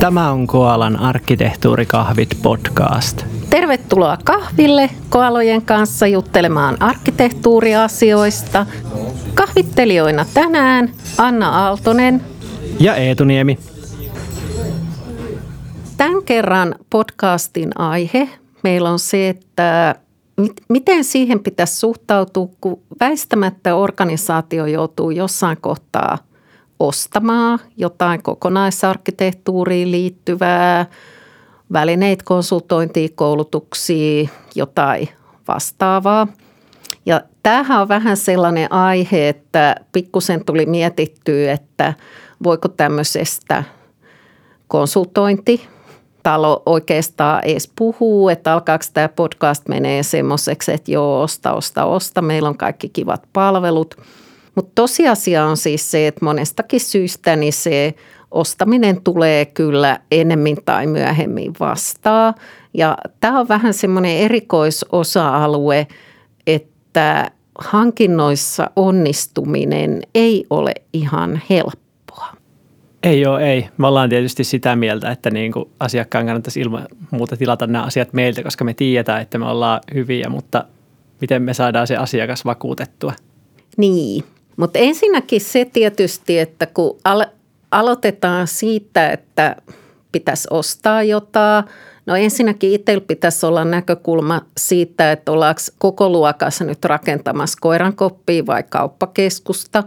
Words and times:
Tämä 0.00 0.30
on 0.32 0.46
Koalan 0.46 1.00
arkkitehtuurikahvit 1.00 2.28
podcast. 2.42 3.24
Tervetuloa 3.50 4.18
kahville 4.24 4.90
Koalojen 5.08 5.62
kanssa 5.62 6.06
juttelemaan 6.06 6.82
arkkitehtuuriasioista. 6.82 8.66
Kahvittelijoina 9.34 10.26
tänään 10.34 10.90
Anna 11.18 11.48
Aaltonen 11.48 12.22
ja 12.80 12.96
Eetu 12.96 13.24
Niemi. 13.24 13.58
Tämän 15.96 16.22
kerran 16.22 16.74
podcastin 16.90 17.80
aihe 17.80 18.28
meillä 18.62 18.90
on 18.90 18.98
se, 18.98 19.28
että 19.28 19.94
miten 20.68 21.04
siihen 21.04 21.40
pitäisi 21.40 21.76
suhtautua, 21.76 22.48
kun 22.60 22.82
väistämättä 23.00 23.74
organisaatio 23.74 24.66
joutuu 24.66 25.10
jossain 25.10 25.56
kohtaa 25.60 26.18
ostamaan 26.80 27.58
jotain 27.76 28.22
kokonaisarkkitehtuuriin 28.22 29.90
liittyvää, 29.90 30.86
välineitä, 31.72 32.24
konsultointia, 32.26 33.08
koulutuksia, 33.14 34.28
jotain 34.54 35.08
vastaavaa. 35.48 36.26
Ja 37.06 37.20
tämähän 37.42 37.80
on 37.80 37.88
vähän 37.88 38.16
sellainen 38.16 38.72
aihe, 38.72 39.28
että 39.28 39.76
pikkusen 39.92 40.44
tuli 40.44 40.66
mietittyä, 40.66 41.52
että 41.52 41.94
voiko 42.42 42.68
tämmöisestä 42.68 43.64
konsultointi 44.68 45.66
talo 46.22 46.62
oikeastaan 46.66 47.44
edes 47.44 47.72
puhuu, 47.78 48.28
että 48.28 48.52
alkaako 48.52 48.84
tämä 48.94 49.08
podcast 49.08 49.68
menee 49.68 50.02
semmoiseksi, 50.02 50.72
että 50.72 50.92
joo, 50.92 51.22
osta, 51.22 51.52
osta, 51.52 51.84
osta, 51.84 52.22
meillä 52.22 52.48
on 52.48 52.58
kaikki 52.58 52.88
kivat 52.88 53.22
palvelut. 53.32 53.94
Mutta 54.58 54.72
tosiasia 54.74 55.44
on 55.44 55.56
siis 55.56 55.90
se, 55.90 56.06
että 56.06 56.24
monestakin 56.24 56.80
syystä 56.80 57.36
niin 57.36 57.52
se 57.52 57.94
ostaminen 58.30 59.00
tulee 59.02 59.46
kyllä 59.46 60.00
enemmän 60.10 60.56
tai 60.64 60.86
myöhemmin 60.86 61.52
vastaan. 61.60 62.34
Ja 62.74 62.96
tämä 63.20 63.40
on 63.40 63.48
vähän 63.48 63.74
semmoinen 63.74 64.16
erikoisosa-alue, 64.16 65.86
että 66.46 67.30
hankinnoissa 67.58 68.70
onnistuminen 68.76 70.02
ei 70.14 70.46
ole 70.50 70.74
ihan 70.92 71.42
helppo. 71.50 72.22
Ei 73.02 73.26
ole, 73.26 73.52
ei. 73.52 73.68
Me 73.76 73.86
ollaan 73.86 74.08
tietysti 74.08 74.44
sitä 74.44 74.76
mieltä, 74.76 75.10
että 75.10 75.30
niin 75.30 75.52
kuin 75.52 75.68
asiakkaan 75.80 76.26
kannattaisi 76.26 76.60
ilman 76.60 76.86
muuta 77.10 77.36
tilata 77.36 77.66
nämä 77.66 77.84
asiat 77.84 78.12
meiltä, 78.12 78.42
koska 78.42 78.64
me 78.64 78.74
tiedetään, 78.74 79.22
että 79.22 79.38
me 79.38 79.46
ollaan 79.46 79.80
hyviä, 79.94 80.28
mutta 80.28 80.64
miten 81.20 81.42
me 81.42 81.54
saadaan 81.54 81.86
se 81.86 81.96
asiakas 81.96 82.44
vakuutettua? 82.44 83.12
Niin, 83.76 84.24
mutta 84.58 84.78
ensinnäkin 84.78 85.40
se 85.40 85.64
tietysti, 85.64 86.38
että 86.38 86.66
kun 86.66 86.98
al- 87.04 87.26
aloitetaan 87.70 88.46
siitä, 88.46 89.10
että 89.10 89.56
pitäisi 90.12 90.48
ostaa 90.50 91.02
jotain– 91.02 91.64
No 92.08 92.16
ensinnäkin 92.16 92.72
itsellä 92.72 93.04
pitäisi 93.06 93.46
olla 93.46 93.64
näkökulma 93.64 94.40
siitä, 94.56 95.12
että 95.12 95.32
ollaanko 95.32 95.60
koko 95.78 96.08
luokassa 96.08 96.64
nyt 96.64 96.84
rakentamassa 96.84 97.58
koirankoppiin 97.60 98.46
vai 98.46 98.62
kauppakeskusta. 98.62 99.84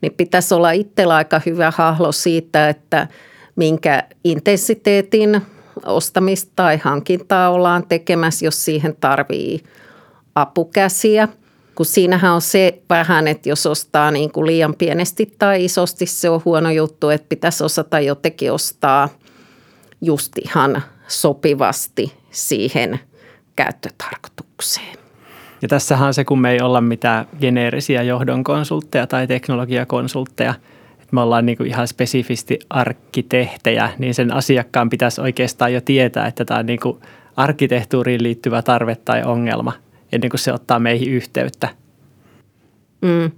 Niin 0.00 0.12
pitäisi 0.16 0.54
olla 0.54 0.70
itsellä 0.70 1.14
aika 1.14 1.40
hyvä 1.46 1.72
hahlo 1.76 2.12
siitä, 2.12 2.68
että 2.68 3.08
minkä 3.56 4.02
intensiteetin 4.24 5.42
ostamista 5.86 6.52
tai 6.56 6.76
hankintaa 6.76 7.50
ollaan 7.50 7.86
tekemässä, 7.88 8.44
jos 8.44 8.64
siihen 8.64 8.96
tarvii 9.00 9.60
apukäsiä. 10.34 11.28
Kun 11.74 11.86
siinähän 11.86 12.32
on 12.32 12.40
se 12.40 12.82
vähän, 12.90 13.28
että 13.28 13.48
jos 13.48 13.66
ostaa 13.66 14.10
niin 14.10 14.32
kuin 14.32 14.46
liian 14.46 14.74
pienesti 14.74 15.34
tai 15.38 15.64
isosti, 15.64 16.06
se 16.06 16.30
on 16.30 16.40
huono 16.44 16.70
juttu, 16.70 17.08
että 17.08 17.28
pitäisi 17.28 17.64
osata 17.64 18.00
jotenkin 18.00 18.52
ostaa 18.52 19.08
just 20.00 20.32
ihan– 20.38 20.82
sopivasti 21.08 22.12
siihen 22.30 23.00
käyttötarkoitukseen. 23.56 24.96
Ja 25.62 25.68
tässähän 25.68 26.06
on 26.06 26.14
se, 26.14 26.24
kun 26.24 26.40
me 26.40 26.52
ei 26.52 26.60
olla 26.60 26.80
mitään 26.80 27.26
geneerisiä 27.40 28.02
johdon 28.02 28.44
konsultteja 28.44 29.06
tai 29.06 29.26
teknologiakonsultteja, 29.26 30.54
että 30.92 31.08
me 31.10 31.20
ollaan 31.20 31.46
niin 31.46 31.58
kuin 31.58 31.68
ihan 31.68 31.88
spesifisti 31.88 32.58
arkkitehtejä, 32.70 33.90
niin 33.98 34.14
sen 34.14 34.34
asiakkaan 34.34 34.90
pitäisi 34.90 35.20
oikeastaan 35.20 35.72
jo 35.72 35.80
tietää, 35.80 36.26
että 36.26 36.44
tämä 36.44 36.60
on 36.60 36.66
niin 36.66 36.80
kuin 36.80 37.00
arkkitehtuuriin 37.36 38.22
liittyvä 38.22 38.62
tarve 38.62 38.96
tai 38.96 39.22
ongelma 39.22 39.72
ennen 40.14 40.30
kuin 40.30 40.40
se 40.40 40.52
ottaa 40.52 40.78
meihin 40.78 41.08
yhteyttä. 41.08 41.68
Mm. 43.02 43.30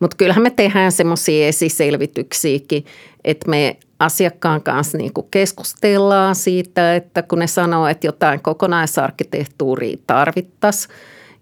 Mutta 0.00 0.16
kyllähän 0.16 0.42
me 0.42 0.50
tehdään 0.50 0.92
semmoisia 0.92 1.46
esiselvityksiäkin, 1.46 2.84
että 3.24 3.50
me 3.50 3.76
asiakkaan 3.98 4.62
kanssa 4.62 4.98
niin 4.98 5.12
kuin 5.12 5.26
keskustellaan 5.30 6.34
siitä, 6.34 6.96
että 6.96 7.22
kun 7.22 7.38
ne 7.38 7.46
sanoo, 7.46 7.86
että 7.86 8.06
jotain 8.06 8.40
kokonaisarkkitehtuuria 8.42 9.96
tarvittaisiin, 10.06 10.94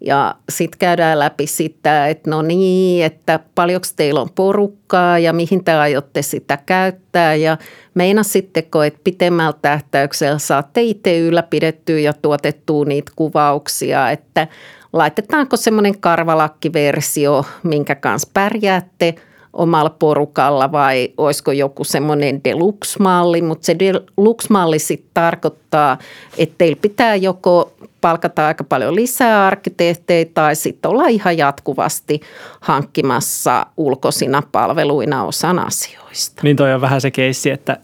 ja 0.04 0.34
sitten 0.48 0.78
käydään 0.78 1.18
läpi 1.18 1.46
sitä, 1.46 2.08
että 2.08 2.30
no 2.30 2.42
niin, 2.42 3.04
että 3.04 3.40
paljonko 3.54 3.86
teillä 3.96 4.20
on 4.20 4.30
porukkaa 4.34 5.18
ja 5.18 5.32
mihin 5.32 5.64
te 5.64 5.72
aiotte 5.72 6.22
sitä 6.22 6.58
käyttää. 6.66 7.34
Ja 7.34 7.58
meinasitteko, 7.94 8.82
että 8.82 9.00
pitemmällä 9.04 9.58
tähtäyksellä 9.62 10.38
saatte 10.38 10.82
itse 10.82 11.18
ylläpidettyä 11.18 11.98
ja 11.98 12.12
tuotettua 12.12 12.84
niitä 12.84 13.12
kuvauksia, 13.16 14.10
että 14.10 14.48
laitetaanko 14.92 15.56
semmoinen 15.56 16.00
karvalakkiversio, 16.00 17.44
minkä 17.62 17.94
kanssa 17.94 18.30
pärjäätte– 18.34 19.14
omalla 19.52 19.90
porukalla 19.90 20.72
vai 20.72 21.12
olisiko 21.16 21.52
joku 21.52 21.84
semmoinen 21.84 22.40
deluxe-malli, 22.44 23.42
mutta 23.42 23.66
se 23.66 23.76
deluxe-malli 23.78 24.78
sitten 24.78 25.10
tarkoittaa, 25.14 25.98
että 26.38 26.54
teillä 26.58 26.78
pitää 26.82 27.16
joko 27.16 27.72
palkata 28.00 28.46
aika 28.46 28.64
paljon 28.64 28.94
lisää 28.94 29.46
arkkitehtejä 29.46 30.24
tai 30.34 30.56
sitten 30.56 30.90
olla 30.90 31.06
ihan 31.06 31.38
jatkuvasti 31.38 32.20
hankkimassa 32.60 33.66
ulkoisina 33.76 34.42
palveluina 34.52 35.24
osan 35.24 35.58
asioista. 35.58 36.40
Niin 36.42 36.56
toi 36.56 36.74
on 36.74 36.80
vähän 36.80 37.00
se 37.00 37.10
keissi, 37.10 37.50
että, 37.50 37.76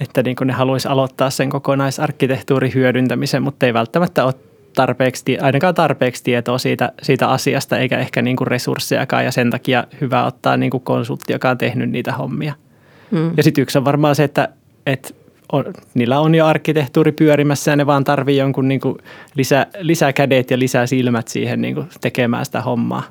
että 0.00 0.22
niin 0.22 0.36
ne 0.44 0.52
haluaisi 0.52 0.88
aloittaa 0.88 1.30
sen 1.30 1.50
kokonaisarkkitehtuurin 1.50 2.74
hyödyntämisen, 2.74 3.42
mutta 3.42 3.66
ei 3.66 3.74
välttämättä 3.74 4.24
ole 4.24 4.34
tarpeeksi, 4.76 5.38
ainakaan 5.38 5.74
tarpeeksi 5.74 6.24
tietoa 6.24 6.58
siitä, 6.58 6.92
siitä 7.02 7.28
asiasta 7.28 7.78
eikä 7.78 7.98
ehkä 7.98 8.22
niin 8.22 8.36
kuin 8.36 8.46
resurssejakaan 8.46 9.24
ja 9.24 9.32
sen 9.32 9.50
takia 9.50 9.84
hyvä 10.00 10.24
ottaa 10.24 10.56
niin 10.56 10.70
kuin 10.70 10.82
konsultti, 10.82 11.32
joka 11.32 11.50
on 11.50 11.58
tehnyt 11.58 11.90
niitä 11.90 12.12
hommia. 12.12 12.54
Hmm. 13.10 13.32
Ja 13.36 13.42
sitten 13.42 13.62
yksi 13.62 13.78
on 13.78 13.84
varmaan 13.84 14.14
se, 14.14 14.24
että, 14.24 14.48
että 14.86 15.14
on, 15.52 15.64
niillä 15.94 16.20
on 16.20 16.34
jo 16.34 16.46
arkkitehtuuri 16.46 17.12
pyörimässä 17.12 17.70
ja 17.70 17.76
ne 17.76 17.86
vaan 17.86 18.04
tarvii 18.04 18.36
jonkun 18.36 18.68
niin 18.68 18.80
kuin 18.80 18.98
lisä, 19.34 19.66
lisää 19.80 20.12
kädet 20.12 20.50
ja 20.50 20.58
lisää 20.58 20.86
silmät 20.86 21.28
siihen 21.28 21.60
niin 21.60 21.74
kuin 21.74 21.86
tekemään 22.00 22.44
sitä 22.44 22.60
hommaa. 22.60 23.02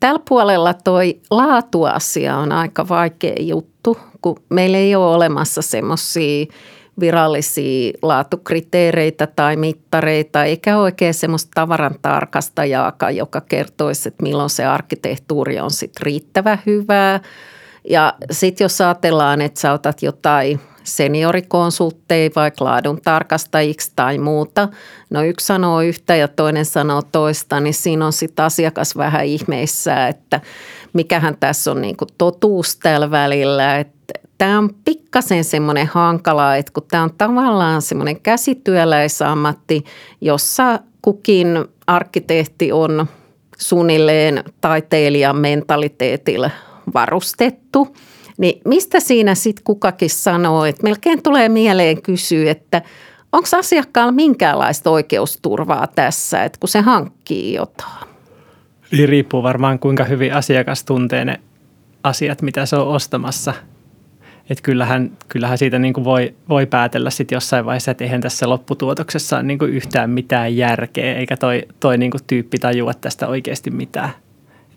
Tällä 0.00 0.20
puolella 0.28 0.74
toi 0.74 1.20
laatuasia 1.30 2.36
on 2.36 2.52
aika 2.52 2.88
vaikea 2.88 3.36
juttu, 3.38 3.98
kun 4.22 4.36
meillä 4.48 4.78
ei 4.78 4.94
ole 4.94 5.14
olemassa 5.14 5.62
semmoisia– 5.62 6.46
virallisia 7.00 7.92
laatukriteereitä 8.02 9.26
tai 9.26 9.56
mittareita, 9.56 10.44
eikä 10.44 10.78
oikein 10.78 11.14
semmoista 11.14 11.50
tavaran 11.54 11.94
tarkastajaakaan, 12.02 13.16
joka 13.16 13.40
kertoisi, 13.40 14.08
että 14.08 14.22
milloin 14.22 14.50
se 14.50 14.64
arkkitehtuuri 14.64 15.60
on 15.60 15.70
sitten 15.70 16.02
riittävä 16.02 16.58
hyvää. 16.66 17.20
Ja 17.88 18.14
sitten 18.30 18.64
jos 18.64 18.80
ajatellaan, 18.80 19.40
että 19.40 19.60
sä 19.60 19.72
otat 19.72 20.02
jotain 20.02 20.60
seniorikonsultteja 20.84 22.30
vaikka 22.36 22.64
laadun 22.64 23.00
tarkastajiksi 23.04 23.92
tai 23.96 24.18
muuta. 24.18 24.68
No 25.10 25.22
yksi 25.22 25.46
sanoo 25.46 25.80
yhtä 25.80 26.16
ja 26.16 26.28
toinen 26.28 26.64
sanoo 26.64 27.02
toista, 27.02 27.60
niin 27.60 27.74
siinä 27.74 28.06
on 28.06 28.12
sitten 28.12 28.44
asiakas 28.44 28.96
vähän 28.96 29.24
ihmeissä, 29.24 30.08
että 30.08 30.40
mikähän 30.92 31.36
tässä 31.40 31.70
on 31.70 31.80
niinku 31.80 32.06
totuus 32.18 32.76
tällä 32.76 33.10
välillä. 33.10 33.78
Että 33.78 34.14
tämä 34.38 34.58
on 34.58 34.70
pikkasen 34.84 35.44
semmoinen 35.44 35.86
hankala, 35.86 36.56
että 36.56 36.72
kun 36.72 36.86
tämä 36.90 37.02
on 37.02 37.10
tavallaan 37.18 37.82
semmoinen 37.82 38.20
käsityöläisammatti, 38.20 39.84
jossa 40.20 40.80
kukin 41.02 41.64
arkkitehti 41.86 42.72
on 42.72 43.06
suunnilleen 43.58 44.44
taiteilijan 44.60 45.36
mentaliteetillä 45.36 46.50
varustettu, 46.94 47.96
niin 48.38 48.60
mistä 48.64 49.00
siinä 49.00 49.34
sitten 49.34 49.64
kukakin 49.64 50.10
sanoo, 50.10 50.64
että 50.64 50.82
melkein 50.82 51.22
tulee 51.22 51.48
mieleen 51.48 52.02
kysyä, 52.02 52.50
että 52.50 52.82
onko 53.32 53.48
asiakkaalla 53.58 54.12
minkäänlaista 54.12 54.90
oikeusturvaa 54.90 55.86
tässä, 55.86 56.44
että 56.44 56.58
kun 56.60 56.68
se 56.68 56.80
hankkii 56.80 57.54
jotain? 57.54 58.08
Niin 58.92 59.08
riippuu 59.08 59.42
varmaan 59.42 59.78
kuinka 59.78 60.04
hyvin 60.04 60.34
asiakas 60.34 60.84
tuntee 60.84 61.24
ne 61.24 61.40
asiat, 62.02 62.42
mitä 62.42 62.66
se 62.66 62.76
on 62.76 62.88
ostamassa– 62.88 63.54
että 64.50 64.62
kyllähän, 64.62 65.10
kyllähän 65.28 65.58
siitä 65.58 65.78
niin 65.78 65.94
kuin 65.94 66.04
voi, 66.04 66.34
voi 66.48 66.66
päätellä 66.66 67.10
sitten 67.10 67.36
jossain 67.36 67.64
vaiheessa, 67.64 67.90
että 67.90 68.04
eihän 68.04 68.20
tässä 68.20 68.48
lopputuotoksessa 68.48 69.36
ole 69.36 69.42
niin 69.42 69.58
kuin 69.58 69.70
yhtään 69.70 70.10
mitään 70.10 70.56
järkeä, 70.56 71.14
eikä 71.14 71.36
toi, 71.36 71.62
toi 71.80 71.98
niin 71.98 72.10
kuin 72.10 72.20
tyyppi 72.26 72.58
tajua 72.58 72.94
tästä 72.94 73.28
oikeasti 73.28 73.70
mitään. 73.70 74.10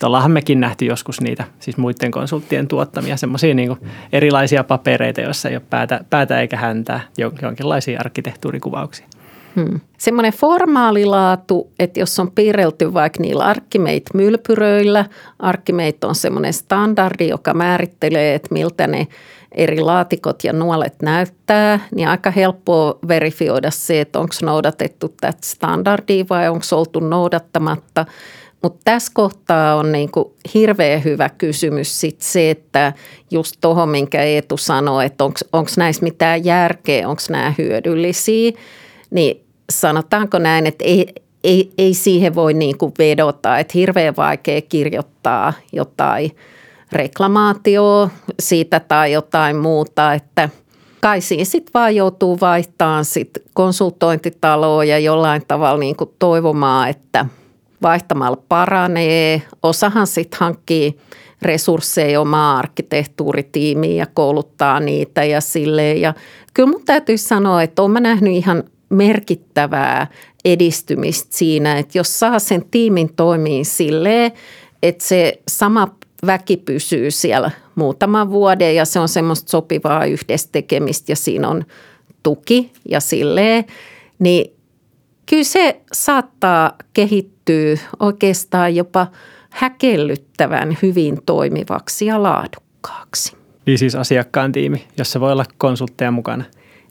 Ollaanhan 0.04 0.32
mekin 0.32 0.60
nähty 0.60 0.86
joskus 0.86 1.22
niitä, 1.22 1.44
siis 1.60 1.78
muiden 1.78 2.12
konsulttien 2.12 2.68
tuottamia 2.68 3.18
semmoisia 3.18 3.54
niin 3.54 3.78
erilaisia 4.14 4.64
papereita, 4.64 5.22
joissa 5.22 5.50
ei 5.50 5.56
ole 5.56 5.64
päätä, 5.70 6.04
päätä 6.10 6.42
eikä 6.42 6.58
häntää, 6.58 7.02
jonkinlaisia 7.42 8.00
arkkitehtuurikuvauksia. 8.00 9.08
Hmm. 9.56 9.80
Semmoinen 9.98 10.34
formaalilaatu, 10.34 11.72
että 11.80 12.00
jos 12.00 12.20
on 12.20 12.32
piirrelty 12.32 12.94
vaikka 12.94 13.22
niillä 13.22 13.44
Archimate-mylpyröillä, 13.44 15.06
Archimate 15.40 16.08
on 16.08 16.16
semmoinen 16.16 16.54
standardi, 16.54 17.28
joka 17.28 17.54
määrittelee, 17.54 18.36
että 18.36 18.50
miltä 18.52 18.88
ne 18.88 19.08
eri 19.52 19.80
laatikot 19.82 20.44
ja 20.44 20.54
nuolet 20.54 20.96
näyttää, 21.02 21.80
niin 21.96 22.08
aika 22.08 22.32
helppoa 22.32 23.00
verifioida 23.08 23.72
se, 23.72 24.02
että 24.02 24.20
onko 24.20 24.36
noudatettu 24.42 25.14
tätä 25.22 25.38
standardia 25.44 26.26
vai 26.30 26.50
onko 26.50 26.66
oltu 26.72 27.00
noudattamatta. 27.00 28.06
Mutta 28.64 28.80
tässä 28.84 29.12
kohtaa 29.16 29.76
on 29.76 29.92
niinku 29.92 30.36
hirveän 30.54 31.04
hyvä 31.04 31.30
kysymys 31.30 32.02
sit 32.02 32.22
se, 32.22 32.50
että 32.50 32.94
just 33.32 33.56
tuohon, 33.62 33.90
minkä 33.90 34.24
Eetu 34.24 34.58
sanoi, 34.58 35.06
että 35.06 35.24
onko 35.24 35.72
näissä 35.78 36.04
mitään 36.04 36.46
järkeä, 36.46 37.10
onko 37.10 37.22
nämä 37.30 37.54
hyödyllisiä, 37.58 38.52
niin 39.12 39.46
sanotaanko 39.72 40.40
näin, 40.40 40.66
että 40.68 40.86
ei, 40.86 41.14
ei, 41.44 41.72
ei 41.78 41.94
siihen 41.94 42.36
voi 42.36 42.54
niinku 42.54 42.94
vedota, 43.00 43.60
että 43.60 43.72
hirveän 43.76 44.16
vaikea 44.16 44.62
kirjoittaa 44.62 45.54
jotain– 45.74 46.32
reklamaatio 46.92 48.10
siitä 48.40 48.80
tai 48.80 49.12
jotain 49.12 49.56
muuta, 49.56 50.14
että 50.14 50.50
kai 51.02 51.22
siinä 51.22 51.46
sitten 51.46 51.74
vaan 51.74 51.96
joutuu 51.96 52.40
vaihtamaan 52.42 53.06
sit 53.06 53.30
konsultointitaloa 53.54 54.84
ja 54.84 55.00
jollain 55.00 55.42
tavalla 55.48 55.80
niin 55.80 55.96
kuin 55.96 56.10
toivomaan, 56.20 56.90
että 56.90 57.26
vaihtamalla 57.82 58.44
paranee. 58.50 59.42
Osahan 59.64 60.08
sitten 60.08 60.40
hankkii 60.40 61.00
resursseja 61.42 62.22
omaa 62.22 62.58
arkkitehtuuritiimiin 62.58 63.98
ja 63.98 64.06
kouluttaa 64.14 64.80
niitä 64.80 65.24
ja 65.24 65.42
silleen. 65.42 66.02
Ja 66.02 66.14
kyllä 66.54 66.70
mun 66.70 66.86
täytyy 66.86 67.18
sanoa, 67.18 67.64
että 67.64 67.82
olen 67.82 68.04
nähnyt 68.04 68.34
ihan 68.34 68.64
merkittävää 68.90 70.08
edistymistä 70.46 71.38
siinä, 71.38 71.78
että 71.78 71.98
jos 71.98 72.20
saa 72.20 72.40
sen 72.40 72.66
tiimin 72.72 73.16
toimiin 73.16 73.66
silleen, 73.66 74.32
että 74.84 75.04
se 75.04 75.42
sama 75.48 75.96
väki 76.26 76.58
pysyy 76.58 77.12
siellä 77.12 77.52
muutaman 77.76 78.30
vuoden 78.30 78.76
ja 78.76 78.86
se 78.86 79.00
on 79.00 79.10
semmoista 79.10 79.50
sopivaa 79.50 80.06
yhdessä 80.06 80.50
tekemistä 80.52 81.12
ja 81.12 81.16
siinä 81.16 81.48
on 81.48 81.64
tuki 82.24 82.72
ja 82.90 83.00
silleen, 83.00 83.66
niin 84.20 84.54
kyllä 85.26 85.44
se 85.44 85.82
saattaa 85.94 86.74
kehittyä 86.94 87.78
oikeastaan 88.00 88.76
jopa 88.76 89.08
häkellyttävän 89.50 90.78
hyvin 90.82 91.18
toimivaksi 91.26 92.06
ja 92.06 92.24
laadukkaaksi. 92.24 93.36
Niin 93.66 93.78
siis 93.78 93.96
asiakkaan 93.96 94.52
tiimi, 94.52 94.88
jossa 94.98 95.20
voi 95.20 95.32
olla 95.32 95.46
konsultteja 95.58 96.12
mukana. 96.12 96.44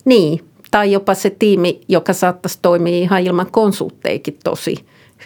Niin, 0.04 0.47
tai 0.70 0.92
jopa 0.92 1.14
se 1.14 1.30
tiimi, 1.30 1.80
joka 1.88 2.12
saattaisi 2.12 2.58
toimia 2.62 2.96
ihan 2.96 3.22
ilman 3.22 3.50
konsultteikin 3.50 4.38
tosi 4.44 4.74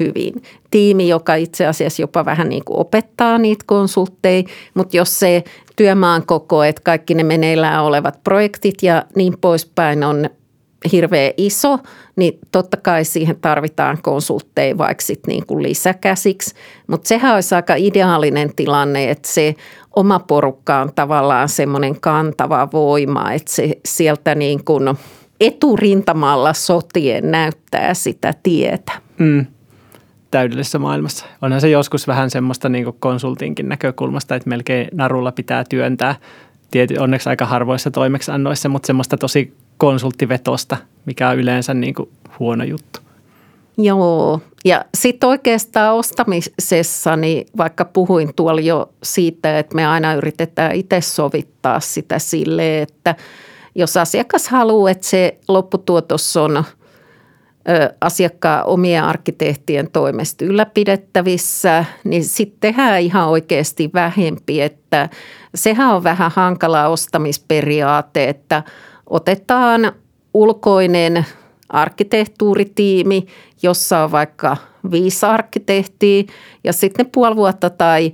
hyvin. 0.00 0.42
Tiimi, 0.70 1.08
joka 1.08 1.34
itse 1.34 1.66
asiassa 1.66 2.02
jopa 2.02 2.24
vähän 2.24 2.48
niin 2.48 2.64
kuin 2.64 2.78
opettaa 2.78 3.38
niitä 3.38 3.64
konsultteja, 3.66 4.42
mutta 4.74 4.96
jos 4.96 5.18
se 5.18 5.44
työmaan 5.76 6.26
koko, 6.26 6.64
että 6.64 6.82
kaikki 6.84 7.14
ne 7.14 7.22
meneillään 7.22 7.84
olevat 7.84 8.24
projektit 8.24 8.82
ja 8.82 9.04
niin 9.16 9.34
poispäin 9.40 10.04
on 10.04 10.30
hirveän 10.92 11.32
iso, 11.36 11.78
niin 12.16 12.38
totta 12.52 12.76
kai 12.76 13.04
siihen 13.04 13.36
tarvitaan 13.40 13.98
konsultteja 14.02 14.78
vaikka 14.78 15.02
sitten 15.02 15.32
niin 15.32 15.46
kuin 15.46 15.62
lisäkäsiksi. 15.62 16.54
Mutta 16.86 17.08
sehän 17.08 17.34
olisi 17.34 17.54
aika 17.54 17.74
ideaalinen 17.74 18.54
tilanne, 18.56 19.10
että 19.10 19.28
se 19.28 19.54
oma 19.96 20.18
porukka 20.18 20.80
on 20.80 20.92
tavallaan 20.94 21.48
semmoinen 21.48 22.00
kantava 22.00 22.68
voima, 22.72 23.32
että 23.32 23.52
se 23.52 23.78
sieltä 23.84 24.34
niin 24.34 24.64
kuin 24.64 24.96
eturintamalla 25.46 26.52
sotien 26.52 27.30
näyttää 27.30 27.94
sitä 27.94 28.34
tietä. 28.42 28.92
Mm 29.18 29.46
täydellisessä 30.32 30.78
maailmassa. 30.78 31.26
Onhan 31.42 31.60
se 31.60 31.70
joskus 31.70 32.06
vähän 32.06 32.30
semmoista 32.30 32.68
niin 32.68 32.86
konsultinkin 32.98 33.68
näkökulmasta, 33.68 34.34
että 34.34 34.48
melkein 34.48 34.88
narulla 34.92 35.32
pitää 35.32 35.64
työntää. 35.64 36.14
Tiety, 36.70 36.94
onneksi 36.98 37.28
aika 37.28 37.46
harvoissa 37.46 37.90
toimeksiannoissa, 37.90 38.68
mutta 38.68 38.86
semmoista 38.86 39.16
tosi 39.16 39.54
konsulttivetosta, 39.76 40.76
mikä 41.06 41.28
on 41.28 41.38
yleensä 41.38 41.74
niin 41.74 41.94
kuin 41.94 42.08
huono 42.38 42.64
juttu. 42.64 43.00
Joo, 43.78 44.40
ja 44.64 44.84
sitten 44.94 45.28
oikeastaan 45.28 45.94
ostamisessa, 45.94 47.16
niin 47.16 47.46
vaikka 47.56 47.84
puhuin 47.84 48.34
tuolla 48.36 48.60
jo 48.60 48.92
siitä, 49.02 49.58
että 49.58 49.76
me 49.76 49.86
aina 49.86 50.14
yritetään 50.14 50.74
itse 50.74 51.00
sovittaa 51.00 51.80
sitä 51.80 52.18
sille, 52.18 52.82
että 52.82 53.14
jos 53.74 53.96
asiakas 53.96 54.48
haluaa, 54.48 54.90
että 54.90 55.06
se 55.06 55.38
lopputuotos 55.48 56.36
on– 56.36 56.64
asiakkaan 58.00 58.66
omien 58.66 59.04
arkkitehtien 59.04 59.90
toimesta 59.92 60.44
ylläpidettävissä, 60.44 61.84
niin 62.04 62.24
sitten 62.24 62.58
tehdään 62.60 63.00
ihan 63.00 63.28
oikeasti 63.28 63.90
vähempi, 63.94 64.60
että 64.60 65.08
sehän 65.54 65.94
on 65.94 66.04
vähän 66.04 66.30
hankala 66.34 66.88
ostamisperiaate, 66.88 68.28
että 68.28 68.62
otetaan 69.10 69.92
ulkoinen 70.34 71.26
arkkitehtuuritiimi, 71.69 73.26
jossa 73.62 74.04
on 74.04 74.12
vaikka 74.12 74.56
viisi 74.90 75.26
arkkitehtiä 75.26 76.24
ja 76.64 76.72
sitten 76.72 77.06
puoli 77.06 77.36
vuotta 77.36 77.70
tai 77.70 78.12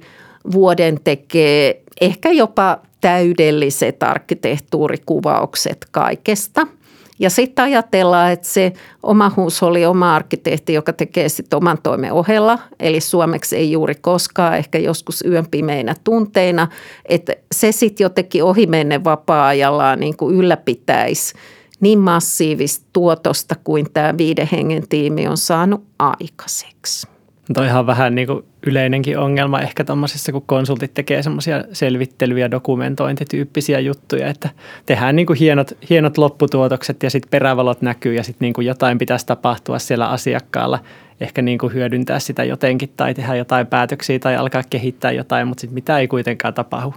vuoden 0.53 1.01
tekee 1.05 1.83
ehkä 2.01 2.31
jopa 2.31 2.79
täydelliset 3.01 4.03
arkkitehtuurikuvaukset 4.03 5.87
kaikesta– 5.91 6.67
ja 7.19 7.31
sitten 7.31 7.65
ajatellaan, 7.65 8.33
että 8.33 8.49
se 8.49 8.73
oma 9.03 9.33
huusholli, 9.37 9.87
oma 9.87 10.15
arkkitehti, 10.15 10.73
joka 10.73 10.93
tekee 10.93 11.29
sitten 11.29 11.57
oman 11.57 11.79
toimen 11.83 12.13
ohella, 12.13 12.59
eli 12.81 13.01
suomeksi 13.01 13.57
ei 13.57 13.73
juuri 13.73 13.95
koskaan, 13.95 14.57
ehkä 14.57 14.79
joskus 14.79 15.25
yön 15.27 15.47
pimeinä 15.51 15.95
tunteina, 16.05 16.69
että 17.09 17.33
se 17.55 17.73
sitten 17.73 18.05
jotenkin 18.05 18.45
ohimennen 18.45 19.05
vapaa-ajallaan 19.05 20.01
niin 20.01 20.17
kuin 20.17 20.37
ylläpitäisi 20.37 21.35
niin 21.81 21.99
massiivista 21.99 22.87
tuotosta 22.93 23.55
kuin 23.65 23.87
tämä 23.93 24.15
viiden 24.19 24.49
hengen 24.53 24.89
tiimi 24.89 25.29
on 25.29 25.37
saanut 25.37 25.85
aikaiseksi. 25.99 27.18
Toi 27.55 27.71
on 27.71 27.87
vähän 27.87 28.15
niin 28.15 28.27
kuin 28.27 28.45
yleinenkin 28.67 29.19
ongelma 29.19 29.61
ehkä 29.61 29.85
tuommoisessa, 29.85 30.33
kun 30.33 30.43
konsultit 30.47 30.95
tekee 30.95 31.23
semmoisia 31.23 31.65
selvittelyjä, 31.73 32.51
dokumentointityyppisiä 32.51 33.81
juttuja, 33.81 34.29
että 34.29 34.49
tehdään 34.87 35.17
niin 35.17 35.27
kuin 35.27 35.39
hienot, 35.39 35.73
hienot 35.91 36.19
lopputuotokset 36.19 37.03
ja 37.03 37.11
sitten 37.11 37.31
perävalot 37.31 37.83
näkyy 37.83 38.15
ja 38.15 38.23
sitten 38.23 38.53
niin 38.57 38.67
jotain 38.67 38.99
pitäisi 38.99 39.27
tapahtua 39.27 39.79
siellä 39.79 40.09
asiakkaalla. 40.09 40.79
Ehkä 41.21 41.43
niin 41.43 41.59
kuin 41.59 41.75
hyödyntää 41.75 42.19
sitä 42.19 42.45
jotenkin 42.45 42.93
tai 42.97 43.15
tehdä 43.15 43.35
jotain 43.35 43.67
päätöksiä 43.67 44.19
tai 44.19 44.37
alkaa 44.37 44.63
kehittää 44.71 45.13
jotain, 45.13 45.49
mutta 45.49 45.61
sitten 45.61 45.75
mitä 45.75 45.99
ei 45.99 46.09
kuitenkaan 46.09 46.55
tapahdu. 46.55 46.95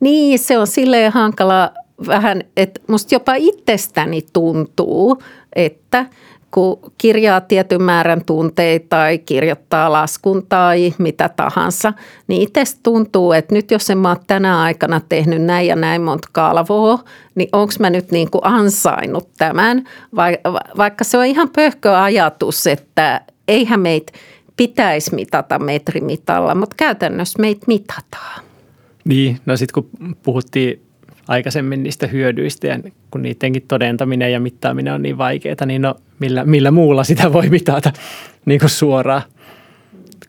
Niin, 0.00 0.38
se 0.38 0.58
on 0.58 0.66
silleen 0.66 1.12
hankala 1.12 1.70
vähän, 2.06 2.42
että 2.56 2.80
musta 2.86 3.14
jopa 3.14 3.34
itsestäni 3.34 4.22
tuntuu, 4.32 5.22
että– 5.56 6.06
kun 6.50 6.92
kirjaa 6.98 7.40
tietyn 7.40 7.82
määrän 7.82 8.24
tunteita 8.24 8.86
tai 8.88 9.18
kirjoittaa 9.18 9.92
laskun 9.92 10.46
tai 10.48 10.94
mitä 10.98 11.28
tahansa, 11.28 11.92
niin 12.26 12.42
itse 12.42 12.62
tuntuu, 12.82 13.32
että 13.32 13.54
nyt 13.54 13.70
jos 13.70 13.90
en 13.90 13.98
mä 13.98 14.10
ole 14.10 14.18
tänä 14.26 14.62
aikana 14.62 15.00
tehnyt 15.08 15.42
näin 15.42 15.66
ja 15.66 15.76
näin 15.76 16.02
monta 16.02 16.28
kalvoa, 16.32 16.98
niin 17.34 17.48
onko 17.52 17.72
mä 17.80 17.90
nyt 17.90 18.10
niin 18.10 18.30
kuin 18.30 18.44
ansainnut 18.44 19.28
tämän, 19.38 19.84
vaikka 20.76 21.04
se 21.04 21.18
on 21.18 21.24
ihan 21.24 21.48
pöhkö 21.56 21.98
ajatus, 21.98 22.66
että 22.66 23.20
eihän 23.48 23.80
meitä 23.80 24.12
pitäisi 24.56 25.14
mitata 25.14 25.58
metrimitalla, 25.58 26.54
mutta 26.54 26.76
käytännössä 26.78 27.38
meitä 27.40 27.64
mitataan. 27.66 28.44
Niin, 29.04 29.38
no 29.46 29.56
sitten 29.56 29.74
kun 29.82 30.16
puhuttiin 30.22 30.82
aikaisemmin 31.28 31.82
niistä 31.82 32.06
hyödyistä 32.06 32.66
ja 32.66 32.78
kun 33.10 33.22
niidenkin 33.22 33.62
todentaminen 33.68 34.32
ja 34.32 34.40
mittaaminen 34.40 34.94
on 34.94 35.02
niin 35.02 35.18
vaikeaa, 35.18 35.66
niin 35.66 35.82
no 35.82 35.94
millä, 36.18 36.44
millä 36.44 36.70
muulla 36.70 37.04
sitä 37.04 37.32
voi 37.32 37.48
mitata 37.48 37.92
niin 38.44 38.60
kuin 38.60 38.70
suoraan, 38.70 39.22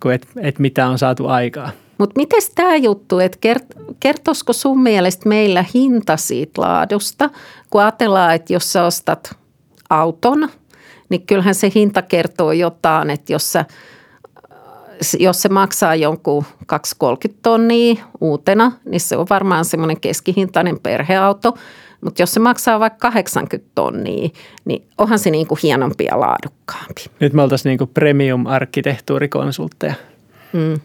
kuin 0.01 0.15
et, 0.15 0.27
et 0.41 0.59
mitä 0.59 0.87
on 0.87 0.97
saatu 0.97 1.27
aikaa. 1.27 1.71
Mutta 1.97 2.13
miten 2.17 2.41
tämä 2.55 2.75
juttu, 2.75 3.19
että 3.19 3.37
kertoisiko 3.99 4.53
sun 4.53 4.83
mielestä 4.83 5.29
meillä 5.29 5.65
hinta 5.73 6.17
siitä 6.17 6.61
laadusta, 6.61 7.29
kun 7.69 7.81
ajatellaan, 7.81 8.35
että 8.35 8.53
jos 8.53 8.73
sä 8.73 8.83
ostat 8.83 9.35
auton, 9.89 10.49
niin 11.09 11.25
kyllähän 11.25 11.55
se 11.55 11.71
hinta 11.75 12.01
kertoo 12.01 12.51
jotain, 12.51 13.09
että 13.09 13.33
jos 13.33 13.51
sä– 13.51 13.65
jos 15.19 15.41
se 15.41 15.49
maksaa 15.49 15.95
jonkun 15.95 16.45
230 16.65 17.39
tonnia 17.43 17.95
uutena, 18.21 18.71
niin 18.85 19.01
se 19.01 19.17
on 19.17 19.27
varmaan 19.29 19.65
semmoinen 19.65 19.99
keskihintainen 19.99 20.79
perheauto. 20.79 21.57
Mutta 22.01 22.21
jos 22.21 22.33
se 22.33 22.39
maksaa 22.39 22.79
vaikka 22.79 23.11
80 23.11 23.71
tonnia, 23.75 24.29
niin 24.65 24.87
onhan 24.97 25.19
se 25.19 25.29
niinku 25.29 25.57
hienompi 25.63 26.05
ja 26.05 26.19
laadukkaampi. 26.19 27.05
Nyt 27.19 27.33
me 27.33 27.41
oltaisiin 27.41 27.69
niinku 27.69 27.87
premium-arkkitehtuurikonsultteja. 27.87 29.93
Mm. 30.53 30.79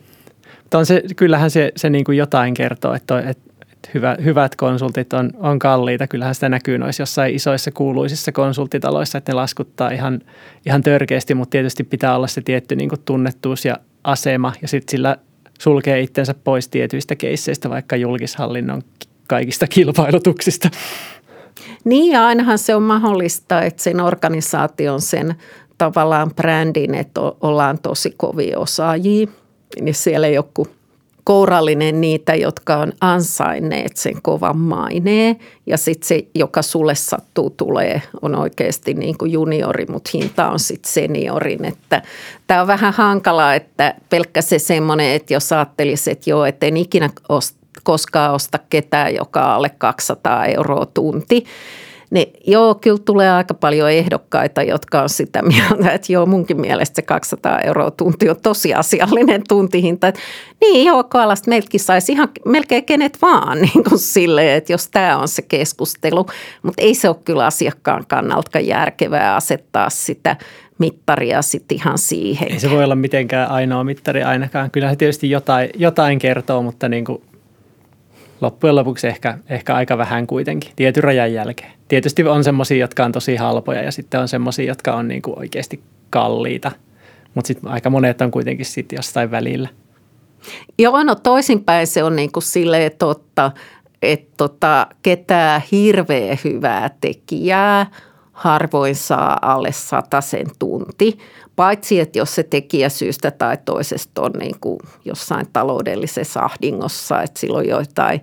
mutta 0.62 0.78
on 0.78 0.86
se, 0.86 1.02
kyllähän 1.16 1.50
se, 1.50 1.72
se 1.76 1.90
niin 1.90 2.04
kuin 2.04 2.18
jotain 2.18 2.54
kertoo, 2.54 2.94
että, 2.94 3.18
että, 3.18 3.42
että 3.72 3.88
hyvä, 3.94 4.16
hyvät 4.24 4.56
konsultit 4.56 5.12
on, 5.12 5.30
on 5.34 5.58
kalliita. 5.58 6.06
Kyllähän 6.06 6.34
sitä 6.34 6.48
näkyy 6.48 6.78
noissa 6.78 7.02
jossain 7.02 7.34
isoissa 7.34 7.70
kuuluisissa 7.70 8.32
konsulttitaloissa, 8.32 9.18
että 9.18 9.32
ne 9.32 9.36
laskuttaa 9.36 9.90
ihan, 9.90 10.20
ihan 10.66 10.82
törkeästi, 10.82 11.34
mutta 11.34 11.50
tietysti 11.50 11.84
pitää 11.84 12.16
olla 12.16 12.26
se 12.26 12.40
tietty 12.40 12.76
niin 12.76 12.88
kuin 12.88 13.00
tunnettuus 13.04 13.64
ja 13.64 13.76
asema 14.04 14.52
ja 14.62 14.68
sitten 14.68 14.90
sillä 14.90 15.16
sulkee 15.60 16.00
itsensä 16.00 16.34
pois 16.44 16.68
tietyistä 16.68 17.16
keisseistä, 17.16 17.70
vaikka 17.70 17.96
julkishallinnon 17.96 18.82
kaikista 19.34 19.66
kilpailutuksista. 19.66 20.70
Niin 21.84 22.12
ja 22.12 22.26
ainahan 22.26 22.58
se 22.58 22.74
on 22.74 22.82
mahdollista, 22.82 23.62
että 23.62 23.82
sen 23.82 24.00
organisaation 24.00 25.00
sen 25.00 25.34
tavallaan 25.78 26.30
brändin, 26.34 26.94
että 26.94 27.20
ollaan 27.40 27.78
tosi 27.78 28.14
kovia 28.16 28.58
osaajia, 28.58 29.26
niin 29.80 29.94
siellä 29.94 30.26
ei 30.26 30.34
joku 30.34 30.68
kourallinen 31.24 32.00
niitä, 32.00 32.34
jotka 32.34 32.76
on 32.76 32.92
ansainneet 33.00 33.96
sen 33.96 34.22
kovan 34.22 34.58
maineen 34.58 35.36
ja 35.66 35.76
sitten 35.76 36.08
se, 36.08 36.26
joka 36.34 36.62
sulle 36.62 36.94
sattuu 36.94 37.50
tulee, 37.50 38.02
on 38.22 38.34
oikeasti 38.34 38.94
niin 38.94 39.18
kuin 39.18 39.32
juniori, 39.32 39.86
mutta 39.88 40.10
hinta 40.14 40.50
on 40.50 40.58
sitten 40.58 40.92
seniorin. 40.92 41.64
Että 41.64 42.02
tämä 42.46 42.60
on 42.60 42.66
vähän 42.66 42.92
hankalaa, 42.92 43.54
että 43.54 43.94
pelkkä 44.10 44.42
se 44.42 44.58
semmoinen, 44.58 45.10
että 45.10 45.34
jos 45.34 45.52
ajattelisi, 45.52 46.10
että 46.10 46.30
joo, 46.30 46.44
että 46.44 46.66
en 46.66 46.76
ikinä 46.76 47.10
koskaan 47.82 48.34
osta 48.34 48.58
ketään, 48.70 49.14
joka 49.14 49.44
on 49.44 49.50
alle 49.50 49.68
200 49.68 50.44
euroa 50.44 50.86
tunti, 50.86 51.44
niin 52.14 52.32
joo, 52.46 52.74
kyllä 52.74 52.98
tulee 53.04 53.30
aika 53.30 53.54
paljon 53.54 53.90
ehdokkaita, 53.90 54.62
jotka 54.62 55.02
on 55.02 55.08
sitä 55.08 55.42
mieltä, 55.42 55.90
että 55.90 56.12
joo, 56.12 56.26
munkin 56.26 56.60
mielestä 56.60 56.96
se 56.96 57.02
200 57.02 57.60
euroa 57.60 57.90
tunti 57.90 58.30
on 58.30 58.36
tosiasiallinen 58.42 59.42
tuntihinta. 59.48 60.08
Että 60.08 60.20
niin 60.60 60.86
joo, 60.86 61.04
Koalasta 61.04 61.50
meiltäkin 61.50 61.80
saisi 61.80 62.12
ihan 62.12 62.28
melkein 62.44 62.84
kenet 62.84 63.18
vaan 63.22 63.60
niin 63.62 63.84
kuin 63.88 63.98
silleen, 63.98 64.56
että 64.56 64.72
jos 64.72 64.88
tämä 64.88 65.18
on 65.18 65.28
se 65.28 65.42
keskustelu. 65.42 66.26
Mutta 66.62 66.82
ei 66.82 66.94
se 66.94 67.08
ole 67.08 67.16
kyllä 67.24 67.46
asiakkaan 67.46 68.04
kannalta 68.08 68.60
järkevää 68.60 69.36
asettaa 69.36 69.90
sitä 69.90 70.36
mittaria 70.78 71.42
sitten 71.42 71.76
ihan 71.76 71.98
siihen. 71.98 72.52
Ei 72.52 72.60
se 72.60 72.70
voi 72.70 72.84
olla 72.84 72.96
mitenkään 72.96 73.50
ainoa 73.50 73.84
mittari 73.84 74.22
ainakaan. 74.22 74.70
Kyllä 74.70 74.90
se 74.90 74.96
tietysti 74.96 75.30
jotain, 75.30 75.70
jotain 75.76 76.18
kertoo, 76.18 76.62
mutta 76.62 76.88
niin 76.88 77.04
kuin 77.04 77.22
loppujen 78.44 78.76
lopuksi 78.76 79.06
ehkä, 79.06 79.38
ehkä 79.48 79.74
aika 79.74 79.98
vähän 79.98 80.26
kuitenkin, 80.26 80.72
tietyn 80.76 81.04
rajan 81.04 81.32
jälkeen. 81.32 81.72
Tietysti 81.88 82.24
on 82.24 82.44
semmoisia, 82.44 82.76
jotka 82.76 83.04
on 83.04 83.12
tosi 83.12 83.36
halpoja 83.36 83.82
ja 83.82 83.92
sitten 83.92 84.20
on 84.20 84.28
semmoisia, 84.28 84.64
jotka 84.64 84.94
on 84.94 85.08
niin 85.08 85.22
kuin 85.22 85.38
oikeasti 85.38 85.82
kalliita, 86.10 86.72
mutta 87.34 87.48
sitten 87.48 87.70
aika 87.70 87.90
monet 87.90 88.20
on 88.20 88.30
kuitenkin 88.30 88.66
sitten 88.66 88.96
jostain 88.96 89.30
välillä. 89.30 89.68
Joo, 90.78 91.02
no 91.02 91.14
toisinpäin 91.14 91.86
se 91.86 92.04
on 92.04 92.16
niin 92.16 92.32
kuin 92.32 92.42
silleen 92.42 92.90
totta, 92.98 93.52
että 94.02 94.34
tota, 94.36 94.86
ketään 95.02 95.62
hirveän 95.72 96.38
hyvää 96.44 96.90
tekijää 97.00 97.86
harvoin 98.32 98.96
saa 98.96 99.38
alle 99.42 99.70
sen 100.20 100.46
tunti. 100.58 101.18
Paitsi, 101.56 102.00
että 102.00 102.18
jos 102.18 102.34
se 102.34 102.42
tekijä 102.42 102.88
syystä 102.88 103.30
tai 103.30 103.58
toisesta 103.64 104.22
on 104.22 104.30
niin 104.38 104.56
kuin 104.60 104.78
jossain 105.04 105.46
taloudellisessa 105.52 106.40
ahdingossa, 106.40 107.22
että 107.22 107.40
silloin 107.40 107.68
joitain, 107.68 108.22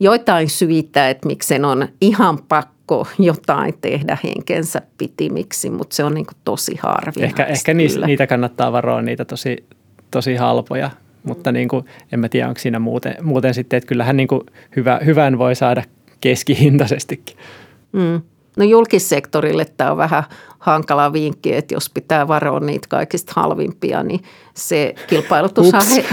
joitain 0.00 0.50
syitä, 0.50 1.10
että 1.10 1.26
miksi 1.26 1.46
sen 1.46 1.64
on 1.64 1.88
ihan 2.00 2.38
pakko 2.48 3.06
jotain 3.18 3.74
tehdä 3.80 4.18
henkensä 4.24 4.82
pitimiksi, 4.98 5.70
mutta 5.70 5.96
se 5.96 6.04
on 6.04 6.14
niin 6.14 6.26
kuin 6.26 6.36
tosi 6.44 6.78
harvinaista. 6.82 7.42
Ehkä, 7.42 7.44
ehkä 7.44 7.74
niistä, 7.74 8.06
niitä 8.06 8.26
kannattaa 8.26 8.72
varoa, 8.72 9.02
niitä 9.02 9.24
tosi, 9.24 9.64
tosi 10.10 10.36
halpoja, 10.36 10.90
mutta 11.22 11.52
niin 11.52 11.68
kuin, 11.68 11.84
en 12.12 12.20
mä 12.20 12.28
tiedä, 12.28 12.48
onko 12.48 12.60
siinä 12.60 12.78
muuten, 12.78 13.16
muuten 13.22 13.54
sitten, 13.54 13.76
että 13.76 13.88
kyllähän 13.88 14.16
niin 14.16 14.28
kuin 14.28 14.40
hyvä, 14.76 15.00
hyvän 15.04 15.38
voi 15.38 15.54
saada 15.54 15.82
keskihintaisestikin. 16.20 17.36
Mm. 17.92 18.22
No 18.56 18.64
julkissektorille 18.64 19.66
tämä 19.76 19.90
on 19.90 19.96
vähän 19.96 20.24
hankala 20.58 21.12
vinkki, 21.12 21.54
että 21.54 21.74
jos 21.74 21.90
pitää 21.90 22.28
varoa 22.28 22.60
niitä 22.60 22.86
kaikista 22.88 23.32
halvimpia, 23.36 24.02
niin 24.02 24.20
se 24.54 24.94
kilpailutus, 25.06 25.72
he, 25.72 26.04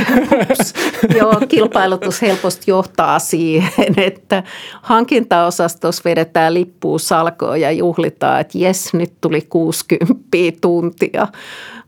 ups, 0.42 0.74
joo, 1.18 1.34
kilpailutus 1.48 2.22
helposti 2.22 2.72
johtaa 2.72 3.20
siihen, 3.20 3.94
että 3.98 4.44
hankintaosastossa 4.82 6.02
vedetään 6.06 6.54
lippuun 6.54 7.00
salkoon 7.00 7.62
ja 7.62 7.72
juhlitaan, 7.72 8.42
että 8.42 8.58
jes, 8.58 8.94
nyt 8.94 9.14
tuli 9.22 9.42
60 9.42 10.22
tuntia. 10.62 11.28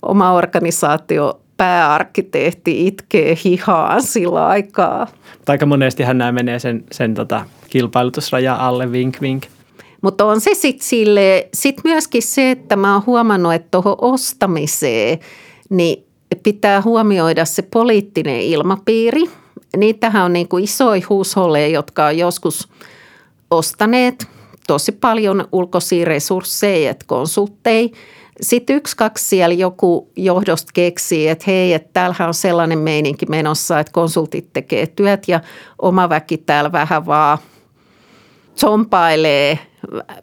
Oma 0.02 0.34
organisaatio 0.34 1.42
pääarkkitehti 1.58 2.88
itkee 2.88 3.38
hihaan 3.44 4.02
sillä 4.02 4.48
aikaa. 4.48 5.08
Aika 5.48 5.66
monestihan 5.66 6.18
nämä 6.18 6.32
menee 6.32 6.60
sen, 6.60 6.84
sen 6.92 7.14
tota, 7.14 7.46
kilpailutusraja 7.70 8.56
alle, 8.56 8.92
vink 8.92 9.22
vink. 9.22 9.44
Mutta 10.02 10.26
on 10.26 10.42
se 10.42 10.54
sitten 10.54 10.88
sille, 10.88 11.50
sit 11.54 11.76
myöskin 11.84 12.22
se, 12.22 12.52
että 12.52 12.76
mä 12.76 12.94
oon 12.94 13.04
huomannut, 13.06 13.54
että 13.54 13.68
tuohon 13.72 13.96
ostamiseen, 14.02 15.20
niin 15.70 16.06
pitää 16.44 16.82
huomioida 16.82 17.46
se 17.46 17.62
poliittinen 17.62 18.42
ilmapiiri. 18.42 19.24
Niitähän 19.78 20.26
on 20.26 20.34
niin 20.34 20.48
kuin 20.48 20.64
isoja 20.64 21.02
huusholleja, 21.10 21.68
jotka 21.68 22.06
on 22.06 22.18
joskus 22.18 22.70
ostaneet 23.52 24.28
tosi 24.68 24.92
paljon 24.92 25.48
ulkoisia 25.52 26.06
resursseja, 26.06 26.92
että 26.92 27.06
konsultteja. 27.08 27.90
Sitten 28.42 28.76
yksi, 28.76 28.98
kaksi 28.98 29.26
siellä 29.26 29.56
joku 29.56 30.10
johdosta 30.16 30.72
keksii, 30.74 31.28
että 31.28 31.44
hei, 31.48 31.74
että 31.74 31.90
täällähän 31.94 32.28
on 32.28 32.34
sellainen 32.34 32.80
meininki 32.80 33.26
menossa, 33.26 33.80
että 33.80 33.94
konsultit 33.94 34.54
tekee 34.54 34.88
työt 34.88 35.24
ja 35.28 35.40
oma 35.82 36.10
väki 36.10 36.38
täällä 36.38 36.72
vähän 36.72 37.06
vaan 37.06 37.38
zompailee 38.62 39.60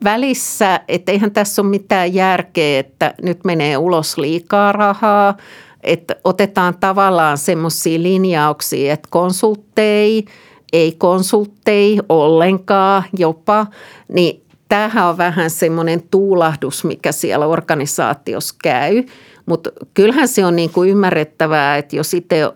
välissä, 0.05 0.81
että 0.89 1.13
eihän 1.13 1.31
tässä 1.31 1.63
ole 1.63 1.71
mitään 1.71 2.15
järkeä, 2.15 2.81
että 2.81 3.15
nyt 3.23 3.45
menee 3.45 3.77
ulos 3.77 4.19
liikaa 4.19 4.73
rahaa, 4.73 5.37
että 5.83 6.17
otetaan 6.25 6.75
tavallaan 6.81 7.39
semmoisia 7.39 8.03
linjauksia, 8.03 8.93
että 8.93 9.09
konsulttei, 9.11 10.25
ei 10.73 10.93
konsulttei 10.93 12.01
ollenkaan 12.09 13.03
jopa, 13.19 13.67
niin 14.09 14.43
tämähän 14.69 15.07
on 15.07 15.19
vähän 15.19 15.51
semmoinen 15.51 16.03
tuulahdus, 16.11 16.85
mikä 16.85 17.13
siellä 17.13 17.47
organisaatiossa 17.47 18.55
käy, 18.63 19.05
mutta 19.47 19.71
kyllähän 19.95 20.29
se 20.29 20.47
on 20.47 20.57
niin 20.57 20.71
kuin 20.71 20.91
ymmärrettävää, 20.91 21.77
että 21.77 21.97
jos 21.97 22.15
itse 22.15 22.53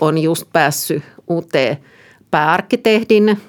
on 0.00 0.18
just 0.18 0.44
päässyt 0.52 1.02
uuteen 1.28 1.76
pääarkkitehdin 2.30 3.40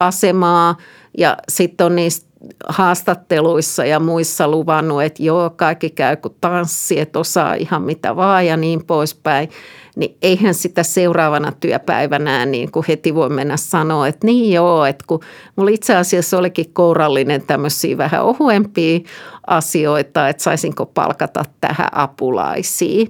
asemaa 0.00 0.76
ja 1.18 1.36
sitten 1.48 1.86
on 1.86 1.96
niistä 1.96 2.28
haastatteluissa 2.68 3.84
ja 3.84 4.00
muissa 4.00 4.48
luvannut, 4.48 5.02
että 5.02 5.22
joo, 5.22 5.50
kaikki 5.50 5.90
käy 5.90 6.16
kuin 6.16 6.34
tanssi, 6.40 7.00
että 7.00 7.18
osaa 7.18 7.54
ihan 7.54 7.82
mitä 7.82 8.16
vaan 8.16 8.46
ja 8.46 8.56
niin 8.56 8.86
poispäin, 8.86 9.48
niin 9.96 10.16
eihän 10.22 10.54
sitä 10.54 10.82
seuraavana 10.82 11.52
työpäivänä 11.52 12.46
niin 12.46 12.70
kuin 12.70 12.84
heti 12.88 13.14
voi 13.14 13.28
mennä 13.28 13.56
sanoa, 13.56 14.08
että 14.08 14.26
niin 14.26 14.52
joo, 14.52 14.84
että 14.84 15.04
kun 15.08 15.20
mulla 15.56 15.70
itse 15.70 15.96
asiassa 15.96 16.38
olikin 16.38 16.72
kourallinen 16.72 17.42
tämmöisiä 17.42 17.98
vähän 17.98 18.24
ohuempia 18.24 19.00
asioita, 19.46 20.28
että 20.28 20.42
saisinko 20.42 20.86
palkata 20.86 21.44
tähän 21.60 21.88
apulaisia. 21.92 23.06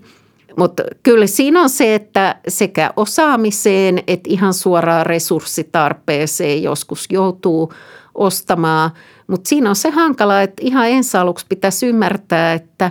Mutta 0.59 0.83
kyllä 1.03 1.27
siinä 1.27 1.63
on 1.63 1.71
se, 1.71 1.95
että 1.95 2.37
sekä 2.49 2.91
osaamiseen 2.97 3.99
että 4.07 4.31
ihan 4.33 4.55
suoraan 4.55 5.07
resurssitarpeeseen 5.07 6.63
joskus 6.63 7.07
joutuu 7.11 7.73
ostamaan– 8.15 8.91
mutta 9.29 9.49
siinä 9.49 9.71
on 9.71 9.77
se 9.77 9.91
hankala, 9.91 10.43
että 10.43 10.63
ihan 10.67 10.89
ensi 10.89 11.17
aluksi 11.17 11.47
pitäisi 11.49 11.87
ymmärtää, 11.87 12.53
että 12.53 12.91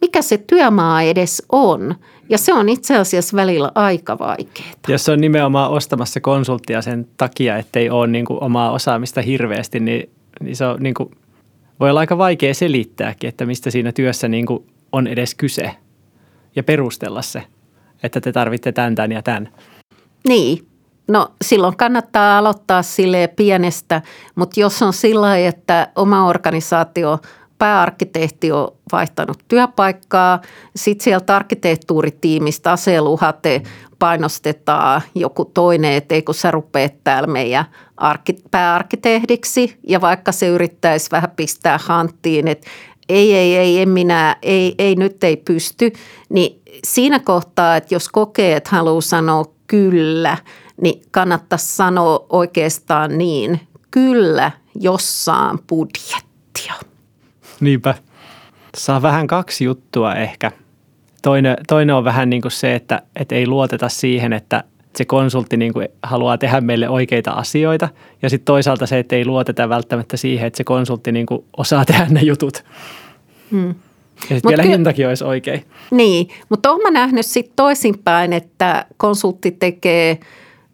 mikä 0.00 0.22
se 0.22 0.38
työmaa 0.38 1.02
edes 1.02 1.42
on. 1.52 1.94
Ja 2.28 2.38
se 2.38 2.52
on 2.52 2.68
itse 2.68 2.96
asiassa 2.96 3.36
välillä 3.36 3.72
aika 3.74 4.18
vaikeaa. 4.18 4.72
Jos 4.88 5.08
on 5.08 5.20
nimenomaan 5.20 5.70
ostamassa 5.70 6.20
konsulttia 6.20 6.82
sen 6.82 7.06
takia, 7.16 7.56
ettei 7.56 7.90
ole 7.90 8.06
niin 8.06 8.24
kuin 8.24 8.42
omaa 8.42 8.70
osaamista 8.70 9.22
hirveästi, 9.22 9.80
niin, 9.80 10.10
niin 10.40 10.56
se 10.56 10.66
on 10.66 10.76
niin 10.80 10.94
kuin, 10.94 11.10
voi 11.80 11.90
olla 11.90 12.00
aika 12.00 12.18
vaikea 12.18 12.54
selittääkin, 12.54 13.28
että 13.28 13.46
mistä 13.46 13.70
siinä 13.70 13.92
työssä 13.92 14.28
niin 14.28 14.46
kuin 14.46 14.66
on 14.92 15.06
edes 15.06 15.34
kyse 15.34 15.70
ja 16.56 16.62
perustella 16.62 17.22
se, 17.22 17.42
että 18.02 18.20
te 18.20 18.32
tarvitte 18.32 18.72
tämän, 18.72 18.94
tämän 18.94 19.12
ja 19.12 19.22
tämän. 19.22 19.48
Niin, 20.28 20.66
No 21.08 21.28
silloin 21.44 21.76
kannattaa 21.76 22.38
aloittaa 22.38 22.82
sille 22.82 23.28
pienestä, 23.36 24.02
mutta 24.34 24.60
jos 24.60 24.82
on 24.82 24.92
sillä 24.92 25.38
että 25.38 25.88
oma 25.96 26.26
organisaatio 26.26 27.18
pääarkkitehti 27.58 28.52
on 28.52 28.68
vaihtanut 28.92 29.38
työpaikkaa, 29.48 30.40
sitten 30.76 31.04
sieltä 31.04 31.36
arkkitehtuuritiimistä 31.36 32.72
aseluhate 32.72 33.62
painostetaan 33.98 35.00
joku 35.14 35.44
toinen, 35.44 35.92
että 35.92 36.14
eikö 36.14 36.32
sä 36.32 36.50
rupeat 36.50 36.94
täällä 37.04 37.26
meidän 37.26 37.64
pääarkkitehdiksi 38.50 39.76
ja 39.88 40.00
vaikka 40.00 40.32
se 40.32 40.48
yrittäisi 40.48 41.10
vähän 41.12 41.30
pistää 41.36 41.78
hanttiin, 41.82 42.48
että 42.48 42.70
ei, 43.08 43.34
ei, 43.34 43.56
ei, 43.56 43.82
en 43.82 43.88
minä, 43.88 44.36
ei, 44.42 44.74
ei, 44.78 44.94
nyt 44.94 45.24
ei 45.24 45.36
pysty, 45.36 45.92
niin 46.28 46.62
siinä 46.84 47.18
kohtaa, 47.20 47.76
että 47.76 47.94
jos 47.94 48.08
kokee, 48.08 48.56
että 48.56 48.70
haluaa 48.70 49.00
sanoa 49.00 49.44
kyllä, 49.66 50.38
niin 50.80 51.02
kannattaisi 51.10 51.76
sanoa 51.76 52.26
oikeastaan 52.30 53.18
niin, 53.18 53.60
kyllä, 53.90 54.50
jossain 54.80 55.58
budjettia. 55.68 56.74
Niinpä. 57.60 57.94
Saa 58.76 59.02
vähän 59.02 59.26
kaksi 59.26 59.64
juttua 59.64 60.14
ehkä. 60.14 60.52
Toinen, 61.22 61.56
toinen 61.68 61.94
on 61.94 62.04
vähän 62.04 62.30
niin 62.30 62.42
kuin 62.42 62.52
se, 62.52 62.74
että, 62.74 63.02
että 63.16 63.34
ei 63.34 63.46
luoteta 63.46 63.88
siihen, 63.88 64.32
että 64.32 64.64
se 64.96 65.04
konsultti 65.04 65.56
niin 65.56 65.72
kuin 65.72 65.88
haluaa 66.02 66.38
tehdä 66.38 66.60
meille 66.60 66.88
oikeita 66.88 67.30
asioita. 67.30 67.88
Ja 68.22 68.30
sitten 68.30 68.44
toisaalta 68.44 68.86
se, 68.86 68.98
että 68.98 69.16
ei 69.16 69.24
luoteta 69.24 69.68
välttämättä 69.68 70.16
siihen, 70.16 70.46
että 70.46 70.56
se 70.56 70.64
konsultti 70.64 71.12
niin 71.12 71.26
kuin 71.26 71.44
osaa 71.56 71.84
tehdä 71.84 72.06
ne 72.10 72.20
jutut. 72.22 72.64
Hmm. 73.50 73.68
Ja 73.68 74.36
sitten 74.36 74.48
vielä 74.48 74.62
ky- 74.62 74.68
hintakin 74.68 75.08
olisi 75.08 75.24
oikein. 75.24 75.64
Niin, 75.90 76.28
mutta 76.48 76.70
olen 76.70 76.82
mä 76.82 76.90
nähnyt 76.90 77.26
sitten 77.26 77.56
toisinpäin, 77.56 78.32
että 78.32 78.86
konsultti 78.96 79.50
tekee 79.50 80.18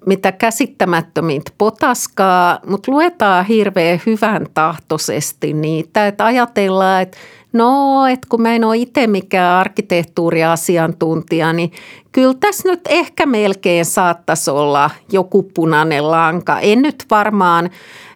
mitä 0.07 0.33
käsittämättömintä 0.33 1.51
potaskaa, 1.59 2.59
mutta 2.67 2.93
luetaan 2.93 3.45
hirveän 3.45 4.01
hyvän 4.07 4.47
tahtoisesti 4.55 5.53
niitä, 5.53 6.07
että 6.07 6.25
ajatellaan, 6.25 7.03
että 7.03 7.19
No, 7.53 8.07
että 8.07 8.27
kun 8.31 8.43
mä 8.43 8.55
en 8.55 8.65
ole 8.65 8.77
itse 8.77 9.07
mikään 9.07 9.61
arkkitehtuuriasiantuntija, 9.61 11.53
niin 11.53 11.73
kyllä 12.13 12.35
tässä 12.41 12.69
nyt 12.69 12.81
ehkä 12.89 13.27
melkein 13.27 13.85
saattaisi 13.85 14.51
olla 14.51 14.91
joku 15.13 15.43
punainen 15.43 16.11
lanka. 16.11 16.61
En 16.61 16.83
nyt 16.83 17.05
varmaan 17.11 17.71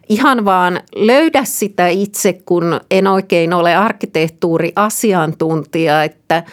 ihan 0.09 0.45
vaan 0.45 0.81
löydä 0.95 1.43
sitä 1.43 1.87
itse, 1.87 2.33
kun 2.33 2.81
en 2.91 3.07
oikein 3.07 3.53
ole 3.53 3.75
arkkitehtuuriasiantuntija, 3.75 6.03
että 6.03 6.43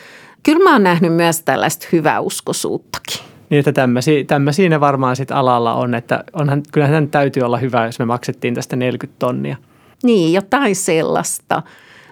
kyllä 0.43 0.65
mä 0.65 0.73
oon 0.73 0.83
nähnyt 0.83 1.15
myös 1.15 1.43
tällaista 1.43 1.87
hyväuskoisuuttakin. 1.93 3.30
Niin, 3.51 3.59
että 3.59 3.73
tämmöisiä, 3.73 4.25
tämmöisiä 4.25 4.81
varmaan 4.81 5.17
sitten 5.17 5.37
alalla 5.37 5.75
on, 5.75 5.95
että 5.95 6.25
onhan, 6.33 6.63
kyllähän 6.73 7.09
täytyy 7.09 7.43
olla 7.43 7.59
hyvä, 7.59 7.87
jos 7.87 7.99
me 7.99 8.05
maksettiin 8.05 8.55
tästä 8.55 8.77
40 8.77 9.19
tonnia. 9.19 9.57
Niin, 10.03 10.33
jotain 10.33 10.77
sellaista. 10.77 11.63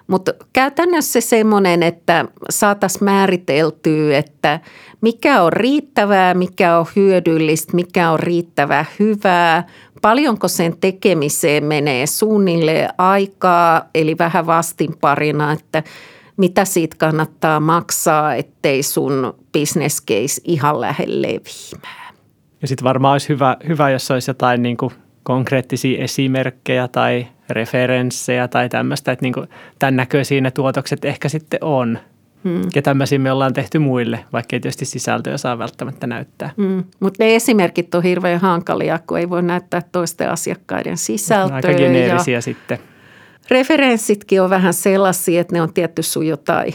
Mutta 0.06 0.32
käytännössä 0.52 1.20
semmoinen, 1.20 1.82
että 1.82 2.24
saataisiin 2.50 3.04
määriteltyä, 3.04 4.18
että 4.18 4.60
mikä 5.00 5.42
on 5.42 5.52
riittävää, 5.52 6.34
mikä 6.34 6.78
on 6.78 6.86
hyödyllistä, 6.96 7.76
mikä 7.76 8.10
on 8.10 8.20
riittävää 8.20 8.84
hyvää, 8.98 9.66
paljonko 10.02 10.48
sen 10.48 10.76
tekemiseen 10.80 11.64
menee 11.64 12.06
suunnilleen 12.06 12.88
aikaa, 12.98 13.88
eli 13.94 14.18
vähän 14.18 14.46
vastinparina, 14.46 15.52
että 15.52 15.82
mitä 16.38 16.64
siitä 16.64 16.96
kannattaa 16.98 17.60
maksaa, 17.60 18.34
ettei 18.34 18.82
sun 18.82 19.34
business 19.58 20.02
case 20.06 20.40
ihan 20.44 20.80
lähde 20.80 21.04
leviämään. 21.06 22.14
Ja 22.62 22.68
sitten 22.68 22.84
varmaan 22.84 23.12
olisi 23.12 23.28
hyvä, 23.28 23.56
hyvä, 23.68 23.90
jos 23.90 24.10
olisi 24.10 24.30
jotain 24.30 24.62
niin 24.62 24.76
kuin 24.76 24.92
konkreettisia 25.22 26.04
esimerkkejä 26.04 26.88
tai 26.88 27.26
referenssejä 27.50 28.48
tai 28.48 28.68
tämmöistä, 28.68 29.12
että 29.12 29.22
niin 29.22 29.32
kuin 29.32 29.48
tämän 29.78 29.96
näköisiä 29.96 30.40
ne 30.40 30.50
tuotokset 30.50 31.04
ehkä 31.04 31.28
sitten 31.28 31.58
on. 31.62 31.98
Hmm. 32.44 32.62
Ja 32.74 32.82
tämmöisiä 32.82 33.18
me 33.18 33.32
ollaan 33.32 33.52
tehty 33.52 33.78
muille, 33.78 34.24
vaikka 34.32 34.56
ei 34.56 34.60
tietysti 34.60 34.84
sisältöä 34.84 35.36
saa 35.36 35.58
välttämättä 35.58 36.06
näyttää. 36.06 36.50
Hmm. 36.56 36.84
Mutta 37.00 37.24
ne 37.24 37.34
esimerkit 37.34 37.94
on 37.94 38.02
hirveän 38.02 38.40
hankalia, 38.40 38.98
kun 39.06 39.18
ei 39.18 39.30
voi 39.30 39.42
näyttää 39.42 39.82
toisten 39.92 40.30
asiakkaiden 40.30 40.96
sisältöä. 40.96 41.56
Aika 41.56 41.72
geneerisiä 41.72 42.34
ja 42.34 42.42
sitten. 42.42 42.78
Referenssitkin 43.50 44.42
on 44.42 44.50
vähän 44.50 44.74
sellaisia, 44.74 45.40
että 45.40 45.54
ne 45.54 45.62
on 45.62 45.72
tietty 45.72 46.02
sun 46.02 46.26
jotain 46.26 46.74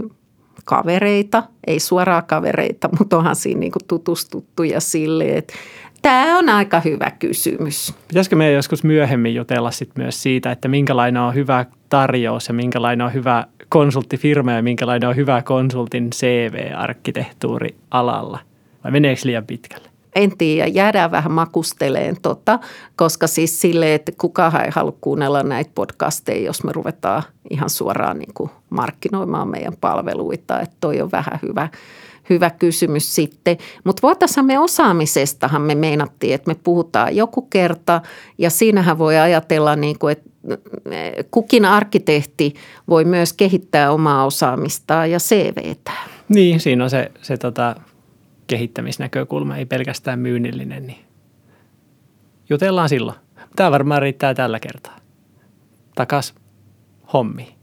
kavereita, 0.64 1.42
ei 1.66 1.80
suoraa 1.80 2.22
kavereita, 2.22 2.88
mutta 2.98 3.18
onhan 3.18 3.36
siinä 3.36 3.60
niinku 3.60 3.78
tutustuttu 3.88 4.62
ja 4.62 4.80
silleen, 4.80 5.38
että 5.38 5.54
Tämä 6.02 6.38
on 6.38 6.48
aika 6.48 6.80
hyvä 6.80 7.10
kysymys. 7.10 7.94
Pitäisikö 8.08 8.36
meidän 8.36 8.54
joskus 8.54 8.84
myöhemmin 8.84 9.34
jutella 9.34 9.70
sit 9.70 9.90
myös 9.96 10.22
siitä, 10.22 10.52
että 10.52 10.68
minkälainen 10.68 11.22
on 11.22 11.34
hyvä 11.34 11.66
tarjous 11.88 12.48
ja 12.48 12.54
minkälainen 12.54 13.06
on 13.06 13.14
hyvä 13.14 13.46
konsulttifirma 13.68 14.52
ja 14.52 14.62
minkälainen 14.62 15.08
on 15.08 15.16
hyvä 15.16 15.42
konsultin 15.42 16.10
CV-arkkitehtuurialalla? 16.10 18.38
Vai 18.84 18.92
meneekö 18.92 19.20
liian 19.24 19.46
pitkälle? 19.46 19.88
En 20.16 20.38
tiedä, 20.38 20.66
jäädään 20.66 21.10
vähän 21.10 21.32
makusteleen 21.32 22.16
tota, 22.22 22.58
koska 22.96 23.26
siis 23.26 23.60
sille, 23.60 23.94
että 23.94 24.12
kukaan 24.20 24.64
ei 24.64 24.70
halua 24.70 24.96
kuunnella 25.00 25.42
näitä 25.42 25.70
podcasteja, 25.74 26.46
jos 26.46 26.64
me 26.64 26.72
ruvetaan 26.72 27.22
ihan 27.50 27.70
suoraan 27.70 28.18
niin 28.18 28.34
kuin 28.34 28.50
markkinoimaan 28.70 29.48
meidän 29.48 29.76
palveluita, 29.80 30.60
että 30.60 30.76
toi 30.80 31.00
on 31.00 31.12
vähän 31.12 31.38
hyvä 31.42 31.68
hyvä 32.30 32.50
kysymys 32.50 33.14
sitten. 33.14 33.56
Mutta 33.84 34.02
voitaisiin 34.02 34.46
me 34.46 34.58
osaamisestahan 34.58 35.62
me 35.62 35.74
meinattiin, 35.74 36.34
että 36.34 36.50
me 36.50 36.56
puhutaan 36.64 37.16
joku 37.16 37.42
kerta 37.42 38.00
ja 38.38 38.50
siinähän 38.50 38.98
voi 38.98 39.18
ajatella 39.18 39.76
niin 39.76 39.98
kuin, 39.98 40.12
että 40.12 40.30
kukin 41.30 41.64
arkkitehti 41.64 42.54
voi 42.88 43.04
myös 43.04 43.32
kehittää 43.32 43.92
omaa 43.92 44.26
osaamistaan 44.26 45.10
ja 45.10 45.18
CVtä. 45.18 45.92
Niin, 46.28 46.60
siinä 46.60 46.84
on 46.84 46.90
se, 46.90 47.10
se 47.22 47.36
tota, 47.36 47.76
kehittämisnäkökulma, 48.46 49.56
ei 49.56 49.66
pelkästään 49.66 50.18
myynnillinen, 50.18 50.86
niin 50.86 51.04
jutellaan 52.50 52.88
silloin. 52.88 53.18
Tämä 53.56 53.70
varmaan 53.70 54.02
riittää 54.02 54.34
tällä 54.34 54.60
kertaa. 54.60 54.96
Takas 55.94 56.34
hommi. 57.12 57.55